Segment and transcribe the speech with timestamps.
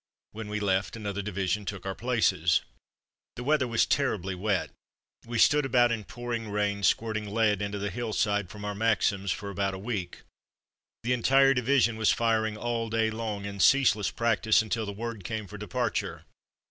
[0.31, 2.61] When we left another division took our places.
[3.35, 4.71] The weather was terribly wet.
[5.27, 9.51] We stood about in pouring rain squirting lead into the hillside from our Maxims for
[9.51, 10.23] about a week.
[11.03, 15.45] The entire division was firing all day long in ceaseless practice, until the word came
[15.45, 16.25] for departure.